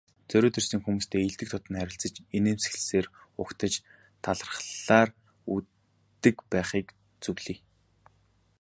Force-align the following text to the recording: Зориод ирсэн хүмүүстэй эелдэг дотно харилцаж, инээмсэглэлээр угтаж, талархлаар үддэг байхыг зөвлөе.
Зориод 0.29 0.55
ирсэн 0.59 0.81
хүмүүстэй 0.83 1.21
эелдэг 1.25 1.49
дотно 1.51 1.75
харилцаж, 1.81 2.13
инээмсэглэлээр 2.37 3.07
угтаж, 3.41 3.73
талархлаар 4.23 5.09
үддэг 5.55 6.37
байхыг 6.51 6.87
зөвлөе. 7.23 7.55